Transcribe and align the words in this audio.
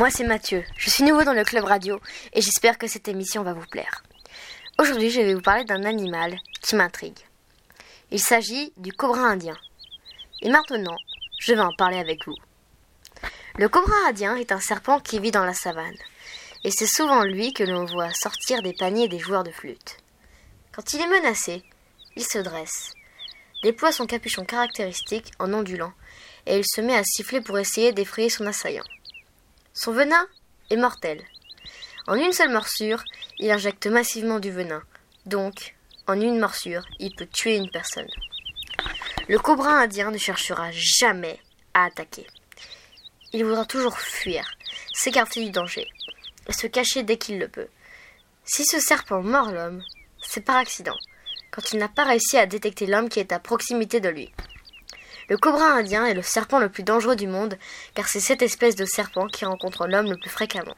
Moi 0.00 0.08
c'est 0.08 0.24
Mathieu, 0.24 0.64
je 0.78 0.88
suis 0.88 1.04
nouveau 1.04 1.24
dans 1.24 1.34
le 1.34 1.44
club 1.44 1.64
radio 1.64 2.00
et 2.32 2.40
j'espère 2.40 2.78
que 2.78 2.86
cette 2.86 3.06
émission 3.06 3.42
va 3.42 3.52
vous 3.52 3.66
plaire. 3.66 4.02
Aujourd'hui 4.78 5.10
je 5.10 5.20
vais 5.20 5.34
vous 5.34 5.42
parler 5.42 5.64
d'un 5.64 5.84
animal 5.84 6.38
qui 6.62 6.74
m'intrigue. 6.74 7.18
Il 8.10 8.18
s'agit 8.18 8.72
du 8.78 8.94
cobra 8.94 9.20
indien. 9.20 9.58
Et 10.40 10.48
maintenant, 10.48 10.96
je 11.38 11.52
vais 11.52 11.60
en 11.60 11.74
parler 11.76 11.98
avec 11.98 12.24
vous. 12.24 12.34
Le 13.58 13.68
cobra 13.68 13.92
indien 14.08 14.36
est 14.36 14.52
un 14.52 14.60
serpent 14.60 15.00
qui 15.00 15.20
vit 15.20 15.32
dans 15.32 15.44
la 15.44 15.52
savane. 15.52 15.98
Et 16.64 16.70
c'est 16.70 16.86
souvent 16.86 17.22
lui 17.22 17.52
que 17.52 17.64
l'on 17.64 17.84
voit 17.84 18.10
sortir 18.14 18.62
des 18.62 18.72
paniers 18.72 19.08
des 19.08 19.18
joueurs 19.18 19.44
de 19.44 19.50
flûte. 19.50 19.98
Quand 20.72 20.94
il 20.94 21.02
est 21.02 21.08
menacé, 21.08 21.62
il 22.16 22.24
se 22.24 22.38
dresse, 22.38 22.94
déploie 23.62 23.92
son 23.92 24.06
capuchon 24.06 24.46
caractéristique 24.46 25.32
en 25.38 25.52
ondulant, 25.52 25.92
et 26.46 26.56
il 26.56 26.64
se 26.64 26.80
met 26.80 26.96
à 26.96 27.04
siffler 27.04 27.42
pour 27.42 27.58
essayer 27.58 27.92
d'effrayer 27.92 28.30
son 28.30 28.46
assaillant. 28.46 28.86
Son 29.82 29.92
venin 29.92 30.28
est 30.68 30.76
mortel. 30.76 31.24
En 32.06 32.14
une 32.14 32.34
seule 32.34 32.52
morsure, 32.52 33.02
il 33.38 33.50
injecte 33.50 33.86
massivement 33.86 34.38
du 34.38 34.50
venin. 34.50 34.82
Donc, 35.24 35.74
en 36.06 36.20
une 36.20 36.38
morsure, 36.38 36.84
il 36.98 37.16
peut 37.16 37.26
tuer 37.26 37.56
une 37.56 37.70
personne. 37.70 38.10
Le 39.26 39.38
cobra 39.38 39.70
indien 39.70 40.10
ne 40.10 40.18
cherchera 40.18 40.70
jamais 40.70 41.40
à 41.72 41.86
attaquer. 41.86 42.26
Il 43.32 43.42
voudra 43.42 43.64
toujours 43.64 43.98
fuir, 43.98 44.50
s'écarter 44.92 45.42
du 45.42 45.50
danger, 45.50 45.88
et 46.46 46.52
se 46.52 46.66
cacher 46.66 47.02
dès 47.02 47.16
qu'il 47.16 47.38
le 47.38 47.48
peut. 47.48 47.68
Si 48.44 48.66
ce 48.66 48.80
serpent 48.80 49.22
mord 49.22 49.50
l'homme, 49.50 49.82
c'est 50.20 50.44
par 50.44 50.56
accident, 50.56 50.98
quand 51.50 51.72
il 51.72 51.78
n'a 51.78 51.88
pas 51.88 52.04
réussi 52.04 52.36
à 52.36 52.44
détecter 52.44 52.84
l'homme 52.84 53.08
qui 53.08 53.18
est 53.18 53.32
à 53.32 53.38
proximité 53.38 54.00
de 54.00 54.10
lui. 54.10 54.30
Le 55.30 55.38
cobra 55.38 55.74
indien 55.74 56.06
est 56.06 56.14
le 56.14 56.22
serpent 56.22 56.58
le 56.58 56.68
plus 56.68 56.82
dangereux 56.82 57.14
du 57.14 57.28
monde, 57.28 57.56
car 57.94 58.08
c'est 58.08 58.18
cette 58.18 58.42
espèce 58.42 58.74
de 58.74 58.84
serpent 58.84 59.28
qui 59.28 59.44
rencontre 59.44 59.86
l'homme 59.86 60.10
le 60.10 60.18
plus 60.18 60.28
fréquemment. 60.28 60.74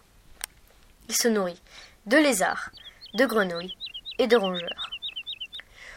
Il 1.08 1.16
se 1.16 1.26
nourrit 1.28 1.60
de 2.04 2.18
lézards, 2.18 2.68
de 3.14 3.24
grenouilles 3.24 3.74
et 4.18 4.26
de 4.26 4.36
rongeurs. 4.36 4.90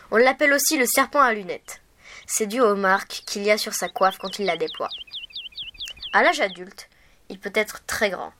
On 0.10 0.16
l'appelle 0.16 0.54
aussi 0.54 0.78
le 0.78 0.86
serpent 0.86 1.20
à 1.20 1.34
lunettes. 1.34 1.82
C'est 2.28 2.48
dû 2.48 2.62
aux 2.62 2.78
marques 2.78 3.24
qu'il 3.26 3.44
y 3.44 3.52
a 3.52 3.58
sur 3.58 3.74
sa 3.74 3.90
coiffe 3.90 4.20
quand 4.20 4.40
il 4.40 4.46
la 4.46 4.56
déploie. 4.56 4.90
À 6.14 6.24
l'âge 6.24 6.40
adulte, 6.40 6.88
il 7.28 7.40
peut 7.40 7.52
être 7.56 7.86
très 7.86 8.10
grand. 8.10 8.32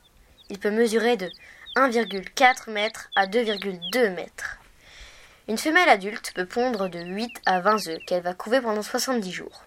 Il 0.48 0.58
peut 0.58 0.70
mesurer 0.70 1.18
de 1.18 1.28
1,4 1.76 2.70
m 2.74 2.90
à 3.16 3.26
2,2 3.26 4.14
mètres. 4.14 4.56
Une 5.46 5.58
femelle 5.58 5.90
adulte 5.90 6.32
peut 6.34 6.46
pondre 6.46 6.88
de 6.88 7.00
8 7.00 7.42
à 7.44 7.60
20 7.60 7.88
œufs 7.88 7.98
qu'elle 8.06 8.22
va 8.22 8.32
couver 8.32 8.62
pendant 8.62 8.80
70 8.80 9.30
jours. 9.30 9.66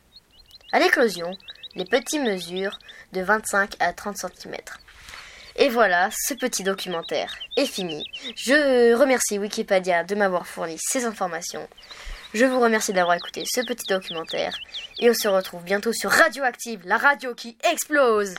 À 0.71 0.79
l'éclosion, 0.79 1.31
les 1.75 1.85
petits 1.85 2.19
mesurent 2.19 2.77
de 3.13 3.21
25 3.21 3.75
à 3.79 3.93
30 3.93 4.17
cm. 4.17 4.55
Et 5.55 5.69
voilà, 5.69 6.09
ce 6.11 6.33
petit 6.35 6.63
documentaire 6.63 7.35
est 7.57 7.65
fini. 7.65 8.03
Je 8.35 8.93
remercie 8.93 9.39
Wikipédia 9.39 10.03
de 10.03 10.15
m'avoir 10.15 10.47
fourni 10.47 10.77
ces 10.79 11.05
informations. 11.05 11.67
Je 12.33 12.45
vous 12.45 12.59
remercie 12.59 12.93
d'avoir 12.93 13.17
écouté 13.17 13.43
ce 13.45 13.61
petit 13.61 13.87
documentaire. 13.87 14.55
Et 14.99 15.09
on 15.09 15.13
se 15.13 15.27
retrouve 15.27 15.63
bientôt 15.63 15.91
sur 15.91 16.11
Radioactive, 16.11 16.81
la 16.85 16.97
radio 16.97 17.33
qui 17.33 17.57
explose. 17.69 18.35